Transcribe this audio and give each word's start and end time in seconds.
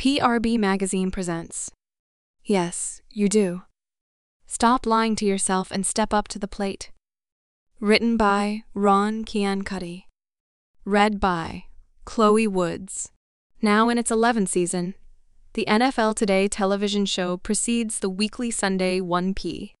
PRB 0.00 0.58
Magazine 0.58 1.10
presents. 1.10 1.70
Yes, 2.42 3.02
you 3.10 3.28
do. 3.28 3.64
Stop 4.46 4.86
lying 4.86 5.14
to 5.16 5.26
yourself 5.26 5.70
and 5.70 5.84
step 5.84 6.14
up 6.14 6.26
to 6.28 6.38
the 6.38 6.48
plate. 6.48 6.90
Written 7.80 8.16
by 8.16 8.62
Ron 8.72 9.26
Ciancutti. 9.26 10.04
Read 10.86 11.20
by 11.20 11.64
Chloe 12.06 12.46
Woods. 12.46 13.12
Now 13.60 13.90
in 13.90 13.98
its 13.98 14.10
11th 14.10 14.48
season, 14.48 14.94
the 15.52 15.66
NFL 15.68 16.14
Today 16.14 16.48
television 16.48 17.04
show 17.04 17.36
precedes 17.36 17.98
the 17.98 18.08
weekly 18.08 18.50
Sunday 18.50 19.00
1p. 19.00 19.74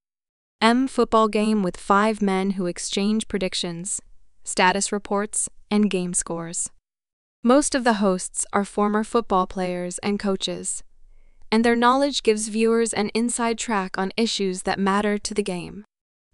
M 0.60 0.86
football 0.86 1.28
game 1.28 1.62
with 1.62 1.78
five 1.78 2.20
men 2.20 2.50
who 2.50 2.66
exchange 2.66 3.26
predictions, 3.26 4.02
status 4.44 4.92
reports, 4.92 5.48
and 5.70 5.88
game 5.88 6.12
scores. 6.12 6.68
Most 7.42 7.74
of 7.74 7.84
the 7.84 7.94
hosts 7.94 8.44
are 8.52 8.66
former 8.66 9.02
football 9.02 9.46
players 9.46 9.96
and 10.00 10.18
coaches, 10.18 10.82
and 11.50 11.64
their 11.64 11.74
knowledge 11.74 12.22
gives 12.22 12.48
viewers 12.48 12.92
an 12.92 13.08
inside 13.14 13.56
track 13.56 13.96
on 13.96 14.12
issues 14.14 14.64
that 14.64 14.78
matter 14.78 15.16
to 15.16 15.32
the 15.32 15.42
game. 15.42 15.86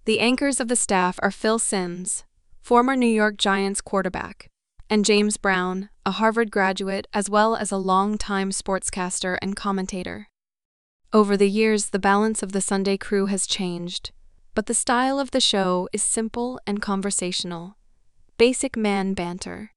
The 0.05 0.19
anchors 0.19 0.59
of 0.59 0.67
the 0.67 0.75
staff 0.75 1.21
are 1.23 1.31
Phil 1.31 1.61
Simms, 1.61 2.25
former 2.61 2.97
New 2.97 3.07
York 3.07 3.37
Giants 3.37 3.81
quarterback, 3.81 4.49
and 4.91 5.05
James 5.05 5.37
Brown, 5.37 5.91
a 6.05 6.11
Harvard 6.11 6.51
graduate 6.51 7.07
as 7.15 7.31
well 7.31 7.55
as 7.55 7.71
a 7.71 7.77
long-time 7.77 8.51
sportscaster 8.51 9.39
and 9.41 9.55
commentator. 9.55 10.27
Over 11.13 11.37
the 11.37 11.49
years, 11.49 11.91
the 11.91 12.01
balance 12.01 12.43
of 12.43 12.51
the 12.51 12.61
Sunday 12.61 12.97
crew 12.97 13.27
has 13.27 13.47
changed, 13.47 14.11
but 14.57 14.67
the 14.67 14.75
style 14.75 15.21
of 15.21 15.31
the 15.31 15.41
show 15.41 15.89
is 15.93 16.03
simple 16.03 16.59
and 16.67 16.83
conversational. 16.83 17.77
Basic 18.39 18.77
man 18.77 19.15
banter. 19.15 19.71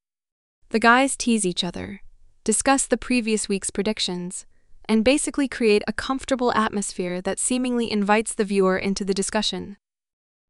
The 0.71 0.79
guys 0.79 1.17
tease 1.17 1.47
each 1.47 1.63
other, 1.63 2.01
discuss 2.43 2.85
the 2.85 2.97
previous 2.97 3.49
week's 3.49 3.71
predictions, 3.71 4.45
and 4.87 5.03
basically 5.03 5.47
create 5.47 5.81
a 5.87 5.93
comfortable 5.93 6.53
atmosphere 6.53 7.21
that 7.21 7.39
seemingly 7.39 7.91
invites 7.91 8.35
the 8.35 8.45
viewer 8.45 8.77
into 8.77 9.03
the 9.03 9.15
discussion. 9.15 9.77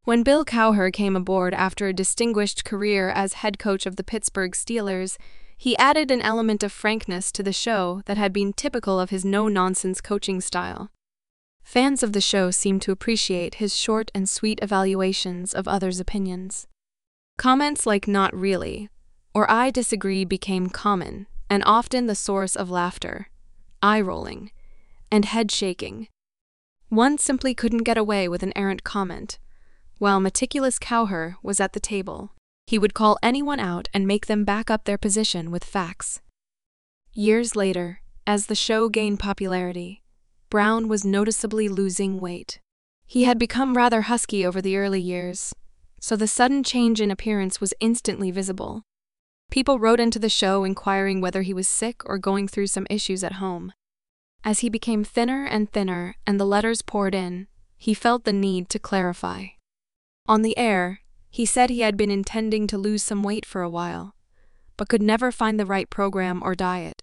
When 0.03 0.23
Bill 0.23 0.43
Cowher 0.43 0.91
came 0.91 1.15
aboard 1.15 1.53
after 1.53 1.87
a 1.87 1.93
distinguished 1.93 2.65
career 2.65 3.09
as 3.09 3.33
head 3.33 3.57
coach 3.59 3.85
of 3.85 3.95
the 3.95 4.03
Pittsburgh 4.03 4.51
Steelers, 4.51 5.17
he 5.57 5.77
added 5.77 6.11
an 6.11 6.21
element 6.21 6.63
of 6.63 6.73
frankness 6.73 7.31
to 7.31 7.41
the 7.41 7.53
show 7.53 8.01
that 8.05 8.17
had 8.17 8.33
been 8.33 8.51
typical 8.51 8.99
of 8.99 9.11
his 9.11 9.23
no 9.23 9.47
nonsense 9.47 10.01
coaching 10.01 10.41
style. 10.41 10.91
Fans 11.63 12.03
of 12.03 12.11
the 12.11 12.21
show 12.21 12.51
seemed 12.51 12.81
to 12.81 12.91
appreciate 12.91 13.55
his 13.55 13.73
short 13.73 14.11
and 14.13 14.27
sweet 14.27 14.59
evaluations 14.61 15.53
of 15.53 15.65
others' 15.65 16.01
opinions. 16.01 16.67
Comments 17.37 17.85
like 17.85 18.05
not 18.05 18.35
really 18.35 18.89
or 19.39 19.49
I 19.49 19.71
disagree 19.71 20.25
became 20.25 20.67
common 20.67 21.25
and 21.49 21.63
often 21.65 22.07
the 22.07 22.13
source 22.13 22.57
of 22.57 22.69
laughter, 22.69 23.29
eye 23.81 24.01
rolling, 24.01 24.51
and 25.09 25.23
head 25.23 25.49
shaking. 25.49 26.09
One 26.89 27.17
simply 27.17 27.53
couldn't 27.55 27.85
get 27.85 27.97
away 27.97 28.27
with 28.27 28.43
an 28.43 28.51
errant 28.53 28.83
comment. 28.83 29.39
While 29.97 30.19
meticulous 30.19 30.77
Cowher 30.77 31.35
was 31.41 31.61
at 31.61 31.71
the 31.71 31.79
table, 31.79 32.33
he 32.67 32.77
would 32.77 32.93
call 32.93 33.17
anyone 33.23 33.61
out 33.61 33.87
and 33.93 34.05
make 34.05 34.25
them 34.25 34.43
back 34.43 34.69
up 34.69 34.83
their 34.83 34.97
position 34.97 35.51
with 35.51 35.63
facts. 35.63 36.19
Years 37.13 37.55
later, 37.55 38.01
as 38.27 38.47
the 38.47 38.55
show 38.55 38.89
gained 38.89 39.21
popularity, 39.21 40.03
Brown 40.49 40.89
was 40.89 41.05
noticeably 41.05 41.69
losing 41.69 42.19
weight. 42.19 42.59
He 43.07 43.23
had 43.23 43.39
become 43.39 43.77
rather 43.77 44.01
husky 44.01 44.45
over 44.45 44.61
the 44.61 44.75
early 44.75 44.99
years, 44.99 45.55
so 46.01 46.17
the 46.17 46.27
sudden 46.27 46.61
change 46.61 46.99
in 46.99 47.09
appearance 47.09 47.61
was 47.61 47.73
instantly 47.79 48.31
visible. 48.31 48.83
People 49.49 49.79
wrote 49.79 49.99
into 49.99 50.19
the 50.19 50.29
show 50.29 50.63
inquiring 50.63 51.21
whether 51.21 51.41
he 51.41 51.53
was 51.53 51.67
sick 51.67 52.01
or 52.05 52.17
going 52.17 52.47
through 52.47 52.67
some 52.67 52.87
issues 52.89 53.23
at 53.23 53.33
home. 53.33 53.73
As 54.43 54.59
he 54.59 54.69
became 54.69 55.03
thinner 55.03 55.45
and 55.45 55.71
thinner 55.71 56.15
and 56.25 56.39
the 56.39 56.45
letters 56.45 56.81
poured 56.81 57.15
in, 57.15 57.47
he 57.77 57.93
felt 57.93 58.23
the 58.23 58.33
need 58.33 58.69
to 58.69 58.79
clarify. 58.79 59.47
On 60.27 60.43
the 60.43 60.57
air, 60.57 61.01
he 61.29 61.45
said 61.45 61.69
he 61.69 61.81
had 61.81 61.97
been 61.97 62.11
intending 62.11 62.67
to 62.67 62.77
lose 62.77 63.03
some 63.03 63.23
weight 63.23 63.45
for 63.45 63.61
a 63.61 63.69
while, 63.69 64.15
but 64.77 64.89
could 64.89 65.01
never 65.01 65.31
find 65.31 65.59
the 65.59 65.65
right 65.65 65.89
program 65.89 66.41
or 66.43 66.55
diet. 66.55 67.01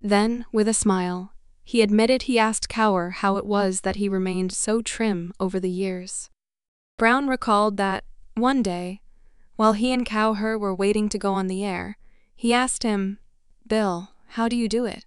Then, 0.00 0.46
with 0.52 0.66
a 0.66 0.74
smile, 0.74 1.34
he 1.62 1.82
admitted 1.82 2.22
he 2.22 2.38
asked 2.38 2.68
Cowher 2.68 3.12
how 3.12 3.36
it 3.36 3.46
was 3.46 3.82
that 3.82 3.96
he 3.96 4.08
remained 4.08 4.52
so 4.52 4.82
trim 4.82 5.32
over 5.38 5.60
the 5.60 5.70
years. 5.70 6.30
Brown 6.98 7.28
recalled 7.28 7.76
that, 7.76 8.04
one 8.34 8.62
day, 8.62 9.00
while 9.60 9.74
he 9.74 9.92
and 9.92 10.06
Cowher 10.06 10.58
were 10.58 10.74
waiting 10.74 11.10
to 11.10 11.18
go 11.18 11.34
on 11.34 11.46
the 11.46 11.62
air, 11.62 11.98
he 12.34 12.50
asked 12.50 12.82
him, 12.82 13.18
Bill, 13.66 14.12
how 14.28 14.48
do 14.48 14.56
you 14.56 14.70
do 14.70 14.86
it? 14.86 15.04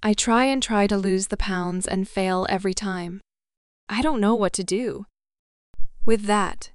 I 0.00 0.14
try 0.14 0.44
and 0.44 0.62
try 0.62 0.86
to 0.86 0.96
lose 0.96 1.26
the 1.26 1.36
pounds 1.36 1.88
and 1.88 2.08
fail 2.08 2.46
every 2.48 2.74
time. 2.74 3.20
I 3.88 4.00
don't 4.00 4.20
know 4.20 4.36
what 4.36 4.52
to 4.52 4.62
do. 4.62 5.06
With 6.06 6.26
that, 6.26 6.70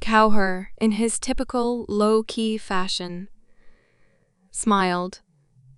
Cowher, 0.00 0.68
in 0.80 0.92
his 0.92 1.18
typical 1.18 1.84
low 1.90 2.22
key 2.22 2.56
fashion, 2.56 3.28
smiled, 4.50 5.20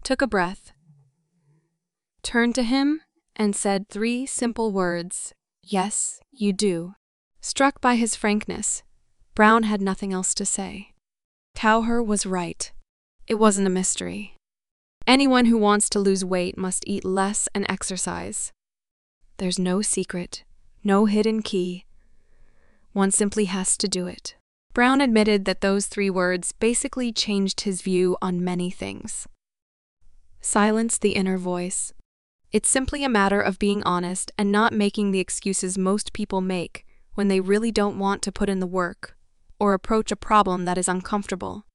took 0.04 0.22
a 0.22 0.28
breath, 0.28 0.71
turned 2.22 2.54
to 2.54 2.62
him, 2.62 3.00
and 3.34 3.56
said 3.56 3.88
three 3.88 4.26
simple 4.26 4.71
words 4.71 5.34
Yes, 5.60 6.21
you 6.31 6.53
do. 6.53 6.94
Struck 7.41 7.81
by 7.81 7.97
his 7.97 8.15
frankness, 8.15 8.84
Brown 9.34 9.62
had 9.62 9.81
nothing 9.81 10.12
else 10.12 10.34
to 10.34 10.44
say. 10.44 10.91
Cowher 11.56 12.04
was 12.04 12.26
right. 12.26 12.70
It 13.26 13.37
wasn't 13.37 13.66
a 13.66 13.70
mystery. 13.70 14.37
Anyone 15.06 15.47
who 15.47 15.56
wants 15.56 15.88
to 15.91 15.98
lose 15.98 16.22
weight 16.22 16.59
must 16.59 16.84
eat 16.87 17.03
less 17.03 17.48
and 17.54 17.65
exercise. 17.66 18.53
There's 19.38 19.59
no 19.59 19.81
secret, 19.81 20.44
no 20.84 21.06
hidden 21.06 21.41
key. 21.41 21.87
One 22.92 23.10
simply 23.10 23.47
has 23.47 23.78
to 23.78 23.88
do 23.88 24.06
it. 24.06 24.34
Brown 24.75 25.00
admitted 25.00 25.47
that 25.47 25.62
those 25.62 25.87
three 25.87 26.10
words 26.10 26.53
basically 26.53 27.10
changed 27.10 27.62
his 27.62 27.81
view 27.81 28.19
on 28.21 28.44
many 28.44 28.71
things. 28.71 29.26
Silence 30.42 30.98
the 30.98 31.12
inner 31.12 31.38
voice. 31.38 31.94
It's 32.53 32.69
simply 32.69 33.03
a 33.03 33.09
matter 33.09 33.41
of 33.41 33.59
being 33.59 33.82
honest 33.84 34.31
and 34.37 34.53
not 34.53 34.75
making 34.75 35.10
the 35.10 35.21
excuses 35.21 35.78
most 35.78 36.12
people 36.12 36.42
make 36.42 36.84
when 37.15 37.28
they 37.28 37.41
really 37.41 37.72
don't 37.72 37.98
want 37.98 38.21
to 38.22 38.32
put 38.32 38.50
in 38.50 38.60
the 38.60 38.66
work 38.66 39.16
or 39.62 39.74
approach 39.74 40.10
a 40.10 40.16
problem 40.16 40.64
that 40.64 40.76
is 40.76 40.88
uncomfortable. 40.88 41.66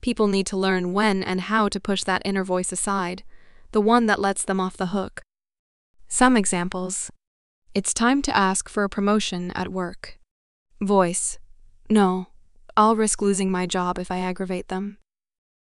People 0.00 0.26
need 0.26 0.46
to 0.46 0.56
learn 0.56 0.94
when 0.94 1.22
and 1.22 1.42
how 1.52 1.68
to 1.68 1.78
push 1.78 2.02
that 2.04 2.22
inner 2.24 2.44
voice 2.44 2.72
aside, 2.72 3.24
the 3.72 3.80
one 3.82 4.06
that 4.06 4.18
lets 4.18 4.42
them 4.42 4.58
off 4.58 4.78
the 4.78 4.94
hook. 4.96 5.20
Some 6.08 6.34
examples 6.34 7.10
It's 7.74 7.92
time 7.92 8.22
to 8.22 8.34
ask 8.34 8.70
for 8.70 8.84
a 8.84 8.88
promotion 8.88 9.50
at 9.50 9.68
work. 9.68 10.18
Voice 10.80 11.38
No, 11.90 12.28
I'll 12.74 12.96
risk 12.96 13.20
losing 13.20 13.50
my 13.50 13.66
job 13.66 13.98
if 13.98 14.10
I 14.10 14.20
aggravate 14.20 14.68
them. 14.68 14.96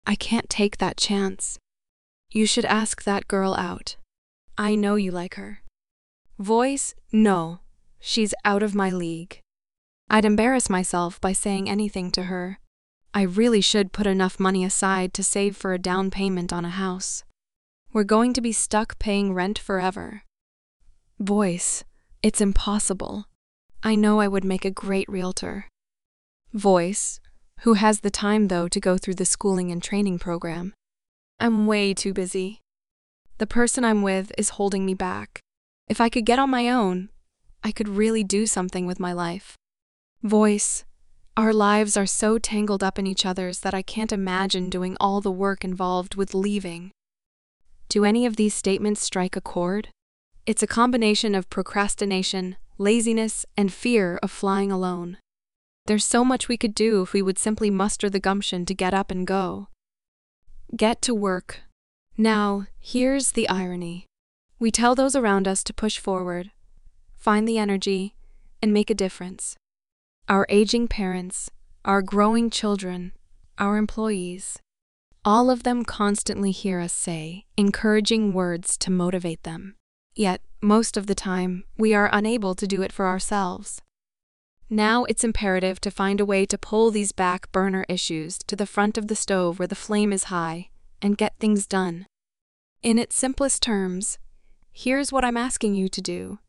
I 0.05 0.15
can't 0.15 0.49
take 0.49 0.79
that 0.79 0.97
chance. 0.97 1.57
You 2.31 2.45
should 2.45 2.65
ask 2.65 3.03
that 3.03 3.29
girl 3.29 3.53
out. 3.55 3.95
I 4.57 4.75
know 4.75 4.95
you 4.95 5.11
like 5.11 5.35
her. 5.35 5.61
Voice 6.37 6.95
No, 7.13 7.59
she's 8.01 8.33
out 8.43 8.61
of 8.61 8.75
my 8.75 8.89
league. 8.89 9.39
I'd 10.09 10.25
embarrass 10.25 10.69
myself 10.69 11.19
by 11.19 11.33
saying 11.33 11.69
anything 11.69 12.11
to 12.11 12.23
her. 12.23 12.59
I 13.13 13.21
really 13.21 13.61
should 13.61 13.93
put 13.93 14.07
enough 14.07 14.39
money 14.39 14.63
aside 14.63 15.13
to 15.13 15.23
save 15.23 15.55
for 15.55 15.73
a 15.73 15.79
down 15.79 16.11
payment 16.11 16.51
on 16.51 16.65
a 16.65 16.69
house. 16.69 17.23
We're 17.93 18.03
going 18.03 18.33
to 18.33 18.41
be 18.41 18.51
stuck 18.51 18.99
paying 18.99 19.33
rent 19.33 19.57
forever. 19.57 20.23
Voice, 21.19 21.83
it's 22.21 22.41
impossible. 22.41 23.25
I 23.83 23.95
know 23.95 24.19
I 24.19 24.27
would 24.27 24.43
make 24.43 24.65
a 24.65 24.71
great 24.71 25.07
realtor. 25.07 25.69
Voice, 26.53 27.19
who 27.61 27.73
has 27.75 28.01
the 28.01 28.11
time 28.11 28.49
though 28.49 28.67
to 28.67 28.79
go 28.79 28.97
through 28.97 29.15
the 29.15 29.25
schooling 29.25 29.71
and 29.71 29.81
training 29.81 30.19
program. 30.19 30.73
I'm 31.39 31.67
way 31.67 31.93
too 31.93 32.13
busy. 32.13 32.61
The 33.37 33.47
person 33.47 33.83
I'm 33.83 34.01
with 34.01 34.31
is 34.37 34.49
holding 34.49 34.85
me 34.85 34.93
back. 34.93 35.39
If 35.87 36.01
I 36.01 36.09
could 36.09 36.25
get 36.25 36.39
on 36.39 36.49
my 36.49 36.69
own, 36.69 37.09
I 37.63 37.71
could 37.71 37.87
really 37.87 38.23
do 38.23 38.45
something 38.45 38.85
with 38.85 38.99
my 38.99 39.13
life. 39.13 39.55
Voice. 40.25 40.85
Our 41.37 41.53
lives 41.53 41.95
are 41.95 42.07
so 42.07 42.39
tangled 42.39 42.83
up 42.83 42.97
in 42.97 43.05
each 43.05 43.27
other's 43.27 43.59
that 43.59 43.75
I 43.75 43.83
can't 43.83 44.11
imagine 44.11 44.71
doing 44.71 44.97
all 44.99 45.21
the 45.21 45.29
work 45.29 45.63
involved 45.63 46.15
with 46.15 46.33
leaving. 46.33 46.89
Do 47.89 48.05
any 48.05 48.25
of 48.25 48.35
these 48.35 48.55
statements 48.55 49.03
strike 49.03 49.35
a 49.35 49.41
chord? 49.41 49.89
It's 50.47 50.63
a 50.63 50.73
combination 50.81 51.35
of 51.35 51.51
procrastination, 51.51 52.55
laziness, 52.79 53.45
and 53.55 53.71
fear 53.71 54.17
of 54.23 54.31
flying 54.31 54.71
alone. 54.71 55.19
There's 55.85 56.03
so 56.03 56.25
much 56.25 56.47
we 56.47 56.57
could 56.57 56.73
do 56.73 57.03
if 57.03 57.13
we 57.13 57.21
would 57.21 57.37
simply 57.37 57.69
muster 57.69 58.09
the 58.09 58.19
gumption 58.19 58.65
to 58.65 58.73
get 58.73 58.95
up 58.95 59.11
and 59.11 59.27
go. 59.27 59.67
Get 60.75 61.03
to 61.03 61.13
work. 61.13 61.59
Now, 62.17 62.65
here's 62.79 63.33
the 63.33 63.47
irony. 63.47 64.07
We 64.57 64.71
tell 64.71 64.95
those 64.95 65.15
around 65.15 65.47
us 65.47 65.63
to 65.65 65.71
push 65.71 65.99
forward, 65.99 66.49
find 67.15 67.47
the 67.47 67.59
energy, 67.59 68.15
and 68.59 68.73
make 68.73 68.89
a 68.89 68.95
difference 68.95 69.55
our 70.27 70.47
aging 70.49 70.87
parents, 70.87 71.51
our 71.83 72.01
growing 72.01 72.49
children, 72.49 73.11
our 73.59 73.77
employees. 73.77 74.57
All 75.23 75.51
of 75.51 75.61
them 75.61 75.85
constantly 75.85 76.49
hear 76.51 76.79
us 76.79 76.93
say 76.93 77.45
encouraging 77.57 78.33
words 78.33 78.75
to 78.79 78.91
motivate 78.91 79.43
them. 79.43 79.75
Yet, 80.15 80.41
most 80.61 80.97
of 80.97 81.05
the 81.05 81.13
time, 81.13 81.63
we 81.77 81.93
are 81.93 82.09
unable 82.11 82.55
to 82.55 82.65
do 82.65 82.81
it 82.81 82.91
for 82.91 83.05
ourselves. 83.05 83.81
Now 84.67 85.03
it's 85.03 85.23
imperative 85.23 85.79
to 85.81 85.91
find 85.91 86.19
a 86.19 86.25
way 86.25 86.47
to 86.47 86.57
pull 86.57 86.89
these 86.89 87.11
back 87.11 87.51
burner 87.51 87.85
issues 87.87 88.39
to 88.47 88.55
the 88.55 88.65
front 88.65 88.97
of 88.97 89.07
the 89.07 89.15
stove 89.15 89.59
where 89.59 89.67
the 89.67 89.75
flame 89.75 90.11
is 90.11 90.25
high 90.25 90.69
and 91.03 91.19
get 91.19 91.37
things 91.37 91.67
done. 91.67 92.07
In 92.81 92.97
its 92.97 93.15
simplest 93.15 93.61
terms, 93.61 94.17
here's 94.71 95.11
what 95.11 95.23
I'm 95.23 95.37
asking 95.37 95.75
you 95.75 95.87
to 95.89 96.01
do. 96.01 96.39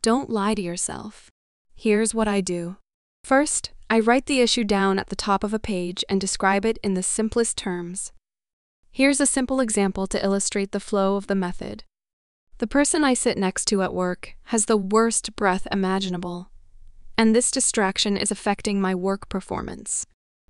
Don't 0.00 0.30
lie 0.30 0.54
to 0.54 0.62
yourself. 0.62 1.30
Here's 1.74 2.14
what 2.14 2.28
I 2.28 2.40
do. 2.40 2.76
First, 3.24 3.72
I 3.90 3.98
write 3.98 4.26
the 4.26 4.40
issue 4.40 4.64
down 4.64 4.98
at 4.98 5.08
the 5.08 5.16
top 5.16 5.42
of 5.42 5.52
a 5.52 5.58
page 5.58 6.04
and 6.08 6.20
describe 6.20 6.64
it 6.64 6.78
in 6.84 6.94
the 6.94 7.02
simplest 7.02 7.58
terms. 7.58 8.12
Here's 8.92 9.20
a 9.20 9.26
simple 9.26 9.60
example 9.60 10.06
to 10.06 10.22
illustrate 10.22 10.72
the 10.72 10.78
flow 10.78 11.16
of 11.16 11.26
the 11.26 11.34
method. 11.34 11.84
The 12.58 12.66
person 12.68 13.02
I 13.02 13.14
sit 13.14 13.36
next 13.36 13.64
to 13.68 13.82
at 13.82 13.94
work 13.94 14.34
has 14.44 14.66
the 14.66 14.76
worst 14.76 15.34
breath 15.34 15.66
imaginable 15.72 16.50
and 17.16 17.34
this 17.34 17.50
distraction 17.50 18.16
is 18.16 18.30
affecting 18.30 18.80
my 18.80 18.94
work 18.94 19.28
performance. 19.28 20.06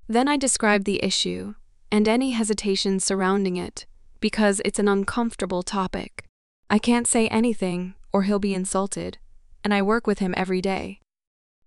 Then 0.09 0.29
I 0.29 0.37
describe 0.37 0.85
the 0.85 1.03
issue 1.03 1.55
and 1.93 2.09
any 2.09 2.33
hesitation 2.33 3.01
surrounding 3.01 3.57
it 3.57 3.87
because 4.21 4.61
it's 4.65 4.79
an 4.79 4.89
uncomfortable 4.89 5.63
topic. 5.63 6.25
I 6.71 6.79
can't 6.79 7.07
say 7.07 7.29
anything 7.29 7.95
or 8.13 8.23
he'll 8.23 8.39
be 8.39 8.55
insulted, 8.55 9.19
and 9.63 9.75
I 9.75 9.83
work 9.83 10.07
with 10.07 10.21
him 10.21 10.35
every 10.37 10.61
day. 10.61 11.01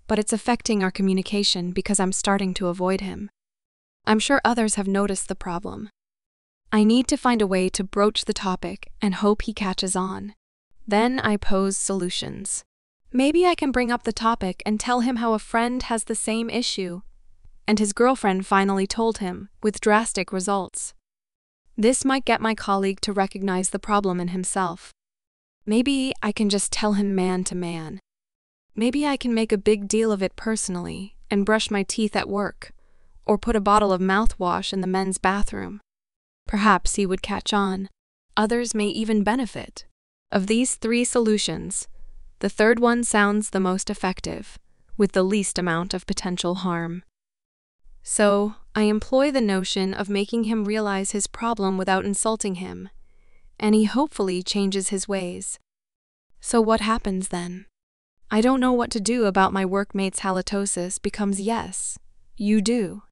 But 0.07 0.19
it's 0.19 0.33
affecting 0.33 0.83
our 0.83 0.91
communication 0.91 1.71
because 1.71 1.99
I'm 1.99 2.11
starting 2.11 2.53
to 2.55 2.67
avoid 2.67 3.01
him. 3.01 3.29
I'm 4.05 4.19
sure 4.19 4.41
others 4.43 4.75
have 4.75 4.87
noticed 4.87 5.27
the 5.27 5.35
problem. 5.35 5.89
I 6.71 6.83
need 6.83 7.07
to 7.09 7.17
find 7.17 7.41
a 7.41 7.47
way 7.47 7.69
to 7.69 7.83
broach 7.83 8.25
the 8.25 8.33
topic 8.33 8.89
and 9.01 9.15
hope 9.15 9.43
he 9.43 9.53
catches 9.53 9.95
on. 9.95 10.33
Then 10.87 11.19
I 11.19 11.35
pose 11.37 11.77
solutions. 11.77 12.63
Maybe 13.11 13.45
I 13.45 13.55
can 13.55 13.71
bring 13.71 13.91
up 13.91 14.03
the 14.03 14.13
topic 14.13 14.63
and 14.65 14.79
tell 14.79 15.01
him 15.01 15.17
how 15.17 15.33
a 15.33 15.39
friend 15.39 15.83
has 15.83 16.05
the 16.05 16.15
same 16.15 16.49
issue, 16.49 17.01
and 17.67 17.79
his 17.79 17.93
girlfriend 17.93 18.45
finally 18.45 18.87
told 18.87 19.17
him, 19.17 19.49
with 19.61 19.81
drastic 19.81 20.31
results. 20.31 20.93
This 21.77 22.03
might 22.05 22.25
get 22.25 22.41
my 22.41 22.55
colleague 22.55 23.01
to 23.01 23.13
recognize 23.13 23.69
the 23.69 23.79
problem 23.79 24.19
in 24.19 24.29
himself. 24.29 24.91
Maybe 25.65 26.13
I 26.23 26.31
can 26.31 26.49
just 26.49 26.71
tell 26.71 26.93
him 26.93 27.13
man 27.13 27.43
to 27.45 27.55
man. 27.55 27.99
Maybe 28.79 29.07
I 29.07 29.17
can 29.17 29.33
make 29.33 29.51
a 29.51 29.57
big 29.57 29.87
deal 29.87 30.11
of 30.11 30.21
it 30.21 30.35
personally 30.35 31.15
and 31.31 31.47
brush 31.47 31.71
my 31.71 31.81
teeth 31.81 32.15
at 32.15 32.29
work, 32.29 32.73
or 33.25 33.35
put 33.35 33.55
a 33.55 33.59
bottle 33.59 33.91
of 33.91 33.99
mouthwash 33.99 34.71
in 34.71 34.81
the 34.81 34.87
men's 34.87 35.17
bathroom. 35.17 35.81
Perhaps 36.47 36.93
he 36.93 37.05
would 37.05 37.23
catch 37.23 37.53
on. 37.53 37.89
Others 38.37 38.75
may 38.75 38.85
even 38.85 39.23
benefit. 39.23 39.85
Of 40.31 40.45
these 40.45 40.75
three 40.75 41.03
solutions, 41.03 41.87
the 42.37 42.49
third 42.49 42.79
one 42.79 43.03
sounds 43.03 43.49
the 43.49 43.59
most 43.59 43.89
effective, 43.89 44.59
with 44.95 45.13
the 45.13 45.23
least 45.23 45.57
amount 45.57 45.95
of 45.95 46.05
potential 46.05 46.55
harm. 46.55 47.03
So, 48.03 48.55
I 48.75 48.83
employ 48.83 49.31
the 49.31 49.41
notion 49.41 49.95
of 49.95 50.07
making 50.07 50.43
him 50.43 50.65
realize 50.65 51.11
his 51.11 51.25
problem 51.25 51.79
without 51.79 52.05
insulting 52.05 52.55
him, 52.55 52.89
and 53.59 53.73
he 53.73 53.85
hopefully 53.85 54.43
changes 54.43 54.89
his 54.89 55.07
ways. 55.07 55.57
So, 56.39 56.61
what 56.61 56.81
happens 56.81 57.29
then? 57.29 57.65
I 58.29 58.41
don't 58.41 58.59
know 58.59 58.73
what 58.73 58.91
to 58.91 58.99
do 58.99 59.25
about 59.25 59.53
my 59.53 59.65
workmate's 59.65 60.19
halitosis 60.19 61.01
becomes 61.01 61.39
yes, 61.39 61.97
you 62.35 62.61
do. 62.61 63.03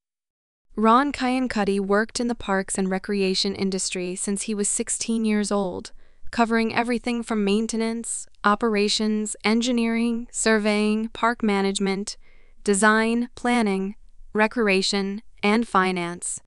Ron 0.76 1.10
Ciancutti 1.10 1.80
worked 1.80 2.20
in 2.20 2.28
the 2.28 2.34
parks 2.34 2.76
and 2.76 2.90
recreation 2.90 3.54
industry 3.54 4.14
since 4.14 4.42
he 4.42 4.54
was 4.54 4.68
16 4.68 5.24
years 5.24 5.50
old 5.50 5.92
covering 6.30 6.74
everything 6.74 7.22
from 7.22 7.44
maintenance, 7.44 8.26
operations, 8.44 9.36
engineering, 9.44 10.28
surveying, 10.30 11.08
park 11.08 11.42
management, 11.42 12.16
design, 12.64 13.28
planning, 13.34 13.94
recreation, 14.34 15.22
and 15.42 15.66
finance. 15.66 16.40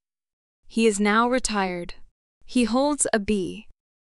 He 0.67 0.85
is 0.85 0.99
now 0.99 1.27
retired. 1.27 1.95
He 2.45 2.65
holds 2.65 3.07
a 3.11 3.19
B. 3.19 3.67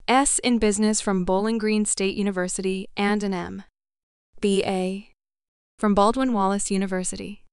S 0.08 0.40
in 0.40 0.58
business 0.58 1.00
from 1.00 1.24
Bowling 1.24 1.58
Green 1.60 1.86
State 1.86 2.18
University 2.18 2.90
and 2.98 3.24
an 3.24 3.34
M. 3.34 3.64
B.A. 4.42 5.12
from 5.78 5.94
Baldwin 5.94 6.34
Wallace 6.34 6.72
University. 6.72 7.44